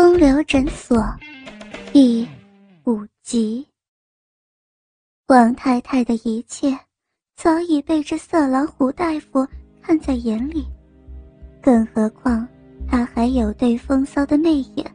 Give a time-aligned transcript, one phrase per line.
[0.00, 1.04] 风流诊所
[1.92, 2.24] 第
[2.84, 3.66] 五集。
[5.26, 6.78] 王太太的一切
[7.34, 9.44] 早已被这色狼胡大夫
[9.82, 10.64] 看在眼里，
[11.60, 12.46] 更何况
[12.86, 14.88] 他还有对风骚的媚眼，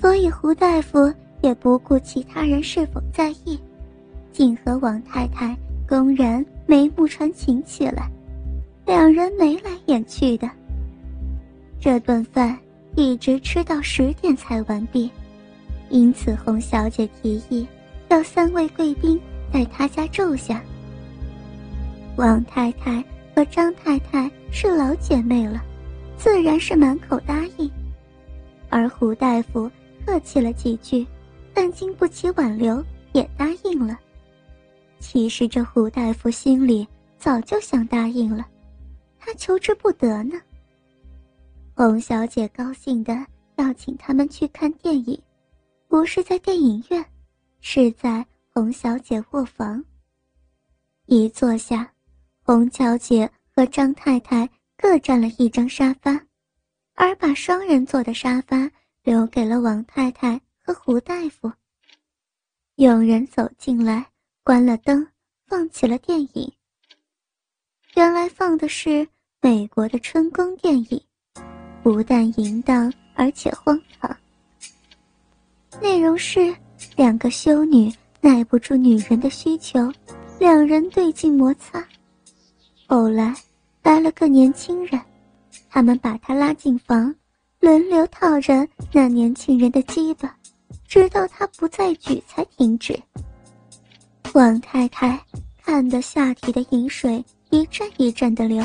[0.00, 1.12] 所以胡大夫
[1.42, 3.60] 也不顾其他人是否在意，
[4.32, 5.54] 竟和王太太
[5.86, 8.10] 公然眉目传情起来，
[8.86, 10.50] 两人眉来眼去的。
[11.78, 12.58] 这顿饭。
[12.94, 15.10] 一直吃到十点才完毕，
[15.88, 17.66] 因此洪小姐提议
[18.08, 19.20] 要三位贵宾
[19.52, 20.62] 在她家住下。
[22.16, 23.04] 王太太
[23.34, 25.62] 和张太太是老姐妹了，
[26.16, 27.70] 自然是满口答应。
[28.68, 29.70] 而胡大夫
[30.04, 31.06] 客气了几句，
[31.54, 33.96] 但经不起挽留，也答应了。
[34.98, 36.86] 其实这胡大夫心里
[37.16, 38.44] 早就想答应了，
[39.20, 40.34] 他求之不得呢。
[41.78, 43.24] 洪小姐高兴的
[43.54, 45.16] 要请他们去看电影，
[45.86, 47.06] 不是在电影院，
[47.60, 49.84] 是在洪小姐卧房。
[51.06, 51.88] 一坐下，
[52.42, 56.20] 洪小姐和张太太各占了一张沙发，
[56.94, 58.68] 而把双人座的沙发
[59.04, 61.48] 留给了王太太和胡大夫。
[62.74, 64.04] 有人走进来，
[64.42, 65.06] 关了灯，
[65.46, 66.52] 放起了电影。
[67.94, 69.06] 原来放的是
[69.40, 71.00] 美国的春宫电影。
[71.90, 74.14] 不但淫荡，而且荒唐。
[75.80, 76.54] 内容是
[76.96, 79.90] 两个修女耐不住女人的需求，
[80.38, 81.82] 两人对镜摩擦。
[82.86, 83.34] 后来
[83.82, 85.00] 来了个年轻人，
[85.70, 87.14] 他们把他拉进房，
[87.58, 90.36] 轮流套着那年轻人的鸡巴，
[90.86, 93.00] 直到他不再举才停止。
[94.34, 95.18] 王太太
[95.64, 98.62] 看得下体的饮水一阵一阵的流，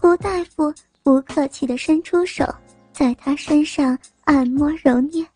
[0.00, 0.72] 胡大夫。
[1.08, 2.44] 不客气地伸出手，
[2.92, 5.26] 在他身上按摩揉捏，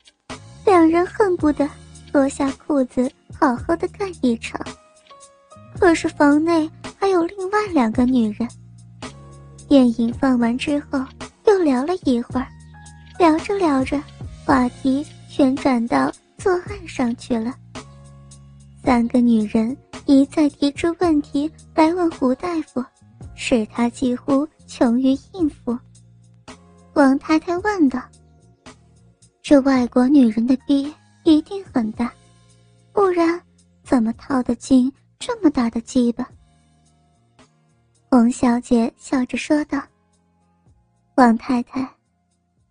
[0.66, 1.66] 两人恨不得
[2.12, 4.60] 脱下裤子好好的干一场。
[5.80, 8.46] 可是房内还有另外两个女人。
[9.66, 11.02] 电影放完之后，
[11.46, 12.46] 又聊了一会儿，
[13.18, 13.98] 聊着聊着，
[14.44, 17.54] 话题旋转到做爱上去了。
[18.84, 22.84] 三个女人一再提出问题来问胡大夫，
[23.34, 24.46] 使他几乎。
[24.74, 25.78] 穷于应付，
[26.94, 28.02] 王太太问道
[29.42, 30.90] ：“这外国女人的逼
[31.24, 32.10] 一定很大，
[32.90, 33.38] 不然
[33.84, 36.26] 怎么套得进这么大的鸡巴？”
[38.08, 39.78] 洪小姐笑着说道
[41.16, 41.86] ：“王太太，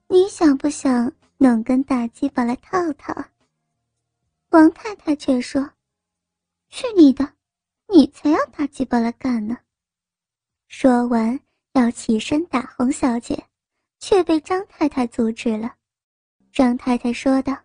[0.07, 3.13] 你想不想弄根大鸡巴来套套？”
[4.49, 5.69] 王太太却说
[6.67, 7.31] ：“去你的，
[7.87, 9.55] 你才要大鸡巴来干呢！”
[10.67, 11.39] 说完。
[11.73, 13.47] 要起身打洪小姐，
[13.99, 15.75] 却被张太太阻止了。
[16.51, 17.57] 张太太说道：“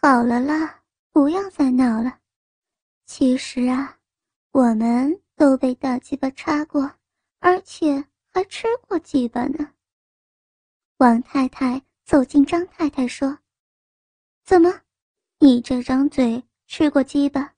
[0.00, 2.20] 好了啦，不要再闹了。
[3.04, 3.98] 其实啊，
[4.52, 6.90] 我们都被大鸡巴插过，
[7.40, 8.02] 而且
[8.32, 9.74] 还吃过鸡巴呢。”
[10.96, 13.38] 王太太走近张太太说
[14.42, 14.72] ：“怎么，
[15.38, 17.52] 你这张嘴吃过鸡巴？”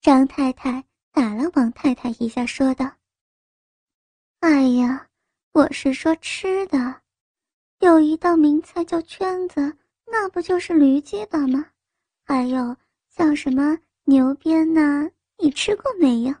[0.00, 2.97] 张太太打了王太太一下，说道。
[4.40, 5.08] 哎呀，
[5.50, 7.02] 我是说吃的，
[7.80, 9.76] 有一道名菜叫圈子，
[10.06, 11.66] 那不就是驴鸡巴吗？
[12.24, 12.76] 还有
[13.10, 15.10] 叫什么牛鞭呢？
[15.38, 16.32] 你吃过没有？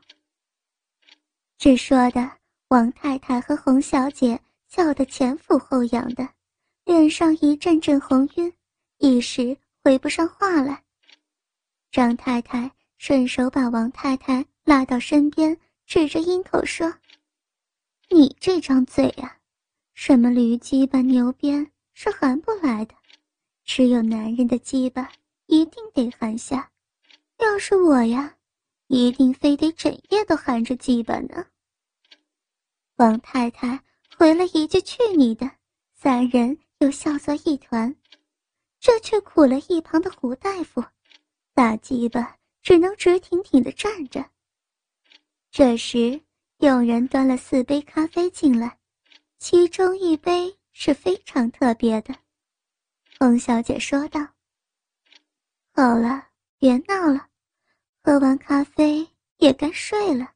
[1.56, 2.30] 这说的
[2.68, 6.28] 王太太和洪小姐笑得前俯后仰的，
[6.84, 8.52] 脸上一阵阵红晕，
[8.98, 10.84] 一时回不上话来。
[11.90, 16.94] 张太太顺手把王太太拉到身边，指着阴口说。
[18.10, 19.38] 你这张嘴呀，
[19.92, 22.94] 什么驴鸡巴、牛鞭是含不来的，
[23.64, 25.12] 只有男人的鸡巴
[25.46, 26.70] 一定得含下。
[27.36, 28.36] 要是我呀，
[28.86, 31.46] 一定非得整夜都含着鸡巴呢。
[32.96, 33.84] 王太太
[34.16, 35.50] 回了一句“去你的”，
[35.94, 37.94] 三人又笑作一团，
[38.80, 40.82] 这却苦了一旁的胡大夫，
[41.52, 44.30] 大鸡巴只能直挺挺的站着。
[45.50, 46.22] 这时。
[46.60, 48.76] 有人端了四杯咖啡进来，
[49.38, 52.12] 其中一杯是非常特别的。
[53.20, 54.20] 洪小姐说道
[55.72, 56.26] ：“好了，
[56.58, 57.28] 别闹了，
[58.02, 59.06] 喝完咖啡
[59.36, 60.32] 也该睡了。”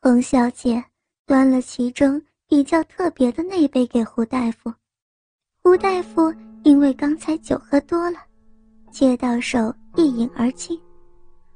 [0.00, 0.82] 洪小姐
[1.26, 4.72] 端了其中比较特别的那杯给胡大夫。
[5.62, 6.34] 胡大夫
[6.64, 8.18] 因为刚才酒喝多了，
[8.90, 10.80] 接到手一饮而尽，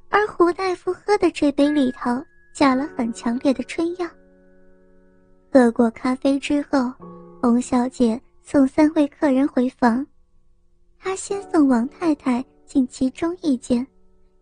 [0.09, 2.23] 而胡大夫喝的这杯里头。
[2.55, 4.07] 加了很强烈的春药。
[5.51, 6.89] 喝过咖啡之后，
[7.41, 10.07] 洪小姐送三位客人回房。
[10.97, 13.85] 她先送王太太进其中一间，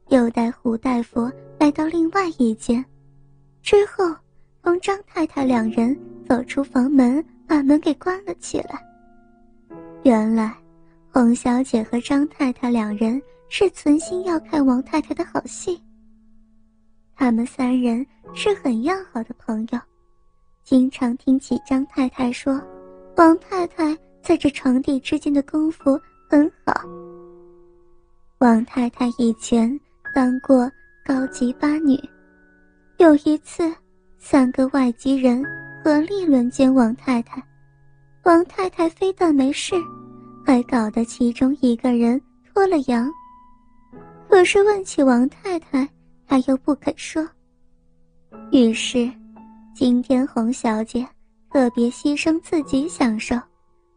[0.09, 1.27] 又带胡大夫
[1.59, 2.85] 来到另外一间，
[3.63, 4.15] 之后
[4.61, 5.99] 同张太太两人
[6.29, 8.79] 走出房门，把门给关了起来。
[10.03, 10.55] 原来，
[11.11, 13.19] 洪小姐和张太太两人
[13.49, 15.81] 是存心要看王太太的好戏。
[17.15, 19.79] 他们三人是很要好的朋友，
[20.63, 22.59] 经常听起张太太说，
[23.17, 25.99] 王太太在这床底之间的功夫
[26.29, 26.73] 很好。
[28.39, 29.79] 王太太以前
[30.13, 30.69] 当过
[31.05, 31.97] 高级八女，
[32.97, 33.73] 有一次，
[34.17, 35.43] 三个外籍人
[35.83, 37.41] 合力轮奸王太太，
[38.23, 39.75] 王太太非但没事，
[40.45, 42.19] 还搞得其中一个人
[42.53, 43.09] 脱了羊。
[44.27, 45.87] 可是问起王太太。
[46.33, 47.23] 他又不肯说。
[48.51, 49.07] 于是，
[49.75, 51.07] 今天洪小姐
[51.51, 53.39] 特别牺牲自己享受，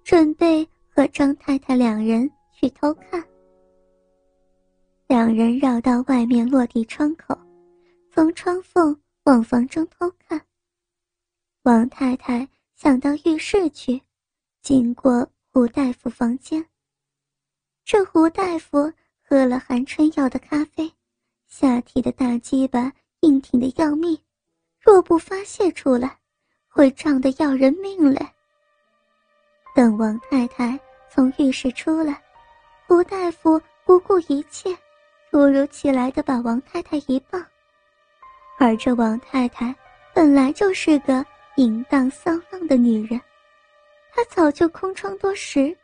[0.04, 3.24] 准备和张太太两人去偷看。
[5.06, 7.34] 两人绕到外面落地窗口，
[8.12, 8.94] 从窗缝
[9.24, 10.38] 往房中偷看。
[11.62, 13.98] 王太太想到浴室去，
[14.60, 16.62] 经过胡大夫房间。
[17.82, 18.92] 这胡大夫
[19.26, 20.92] 喝了含春药的咖啡。
[21.48, 24.18] 下体的大鸡巴硬挺的要命，
[24.80, 26.18] 若不发泄出来，
[26.68, 28.26] 会胀得要人命嘞。
[29.74, 30.78] 等王太太
[31.08, 32.22] 从浴室出来，
[32.86, 34.76] 胡大夫不顾一切，
[35.30, 37.38] 突如其来的把王太太一抱。
[38.58, 39.74] 而这王太太
[40.14, 41.24] 本来就是个
[41.56, 43.20] 淫荡骚浪的女人，
[44.12, 45.76] 她早就空窗多时，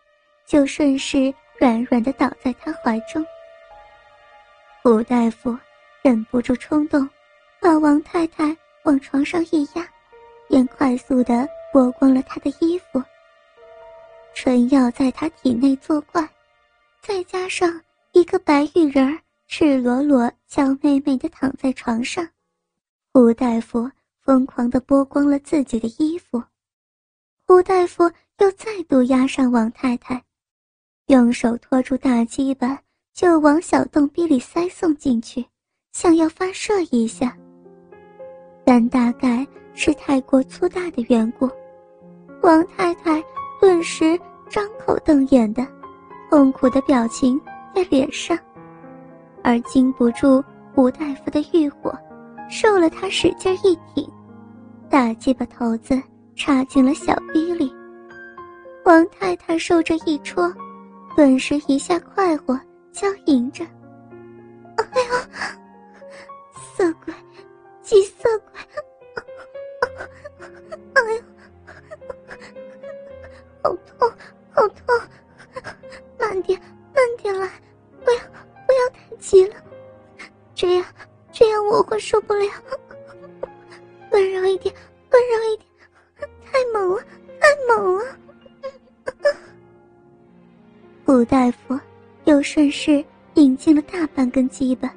[0.47, 3.25] 就顺势软软的倒在他怀中。
[4.83, 5.57] 胡大夫
[6.03, 7.09] 忍不住冲动，
[7.61, 9.89] 把王太太往床上一压，
[10.49, 13.01] 便快速的剥光了她的衣服。
[14.35, 16.29] 春药在她体内作怪，
[17.01, 17.81] 再加上
[18.11, 22.29] 一个白玉人儿赤裸裸、娇媚媚的躺在床上，
[23.13, 23.89] 胡大夫
[24.21, 26.43] 疯狂的剥光了自己的衣服。
[27.47, 30.21] 胡大夫又再度压上王太太，
[31.07, 32.83] 用手托住大鸡巴。
[33.15, 35.45] 就往小洞壁里塞送进去，
[35.93, 37.37] 想要发射一下，
[38.65, 41.49] 但大概是太过粗大的缘故，
[42.43, 43.23] 王太太
[43.61, 44.19] 顿时
[44.49, 45.67] 张口瞪眼的，
[46.31, 47.39] 痛苦的表情
[47.75, 48.37] 在脸上，
[49.45, 50.43] 而经不住
[50.75, 51.95] 吴大夫的欲火，
[52.49, 54.11] 受了他使劲一挺，
[54.89, 56.01] 大鸡巴头子
[56.35, 57.71] 插进了小逼里，
[58.87, 60.51] 王太太受这一戳，
[61.15, 62.59] 顿时一下快活。
[62.93, 63.65] 娇吟着
[64.77, 65.15] ：“哎呦，
[66.77, 67.15] 色鬼，
[67.81, 68.61] 急色鬼！
[70.95, 71.23] 哎呦，
[73.63, 74.12] 好痛，
[92.55, 93.03] 顺势
[93.37, 94.95] 引进了大半根鸡巴。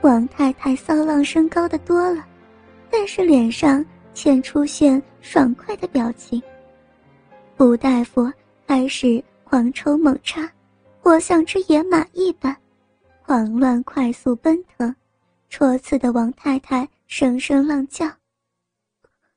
[0.00, 2.26] 王太太骚浪声高的多了，
[2.90, 6.42] 但是脸上却出现爽快的表情。
[7.58, 8.28] 吴大夫
[8.66, 10.50] 开始狂抽猛插，
[11.00, 12.56] 活像只野马一般，
[13.24, 14.92] 狂乱快速奔腾，
[15.48, 18.04] 戳刺的王太太声声浪叫：“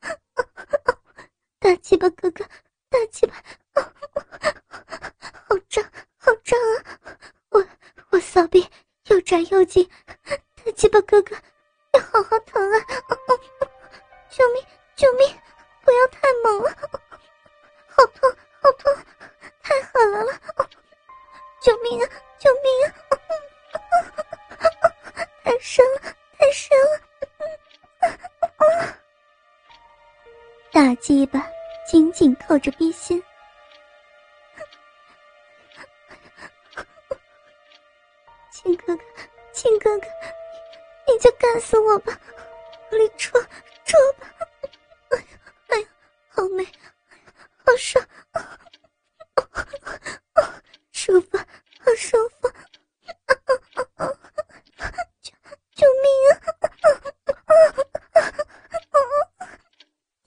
[1.61, 2.43] 大鸡巴哥哥，
[2.89, 3.35] 大鸡巴！”
[6.17, 7.17] 好胀啊！
[7.49, 7.65] 我
[8.09, 8.67] 我骚逼
[9.07, 9.89] 又窄又紧，
[10.25, 11.35] 大鸡巴哥哥，
[11.93, 12.79] 要好好疼啊！
[14.29, 14.63] 救命，
[14.95, 15.27] 救命！
[15.83, 16.69] 不要太猛了，
[17.87, 18.29] 好痛，
[18.61, 18.93] 好痛，
[19.61, 20.39] 太狠了了！
[21.61, 22.91] 救命啊，救命啊！
[25.43, 26.01] 太深了，
[26.37, 27.01] 太深了！
[30.71, 31.47] 大鸡巴
[31.87, 33.23] 紧紧扣着逼心。
[41.15, 42.19] 你就干死我吧，
[42.91, 43.41] 我里戳
[43.85, 44.27] 戳吧！
[45.11, 45.23] 哎呀，
[45.67, 45.87] 哎呀，
[46.27, 46.65] 好美，
[47.63, 48.05] 好爽，
[50.91, 52.51] 舒服，好舒服！
[55.21, 55.31] 救
[55.73, 56.35] 救命啊！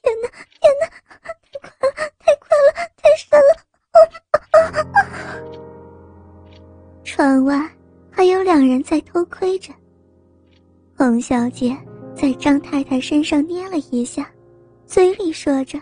[0.01, 0.89] 天哪，天哪，
[1.21, 3.53] 太快了，太快了，太深了！
[7.05, 7.53] 窗外。
[8.11, 9.73] 还有两人在偷窥着。
[11.09, 11.75] 冯小姐
[12.15, 14.31] 在张太太身上捏了一下，
[14.85, 15.81] 嘴里说着：“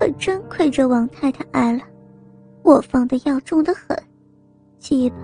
[0.00, 1.82] 可真亏着王太太挨了。
[2.62, 3.94] 我放的药重得很，
[4.78, 5.16] 鸡巴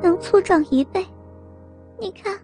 [0.00, 1.04] 能粗壮一倍。
[1.98, 2.38] 你看，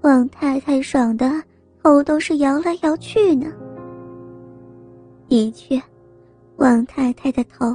[0.00, 1.40] 王太太爽的
[1.80, 3.52] 头都是摇来摇去呢。
[5.28, 5.80] 的确，
[6.56, 7.72] 王太太的头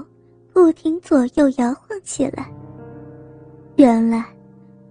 [0.52, 2.54] 不停左右摇晃起来。
[3.78, 4.26] 原来，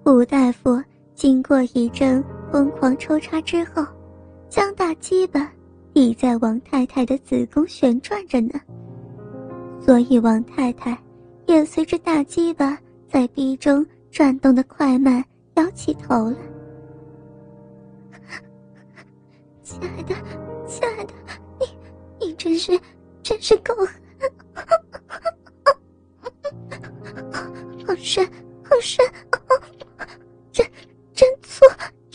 [0.06, 0.82] 吴大夫
[1.14, 3.84] 经过一阵疯狂抽插之后，
[4.48, 5.50] 将大鸡巴
[5.92, 8.60] 抵在王太太的子宫旋转着呢。
[9.80, 10.98] 所以，王太太
[11.46, 12.78] 也随着大鸡巴
[13.08, 15.24] 在逼中转动的快慢。
[15.56, 16.36] 摇起头来，
[19.62, 20.12] 亲爱的，
[20.66, 21.14] 亲爱的，
[21.60, 22.76] 你你真是
[23.22, 23.86] 真是够狠，
[27.86, 28.26] 好 深
[28.64, 29.06] 好深，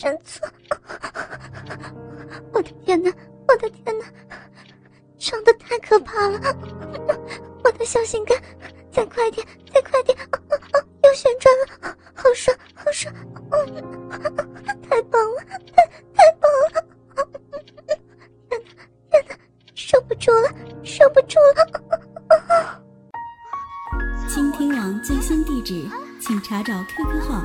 [0.00, 0.40] 真粗，
[2.54, 3.12] 我的天哪，
[3.46, 4.06] 我的天哪，
[5.18, 6.56] 伤的太可怕了，
[7.62, 8.34] 我的小心肝，
[8.90, 10.16] 再快点，再快点，
[11.04, 12.56] 又旋转了，好爽。
[12.74, 13.14] 好爽！
[14.88, 16.82] 太棒了，太太棒了！
[18.48, 18.72] 天哪，
[19.10, 19.36] 天哪，
[19.74, 20.50] 受不住了，
[20.82, 22.82] 受不住了！
[24.26, 25.86] 倾听网最新地址，
[26.18, 27.44] 请查找 QQ 号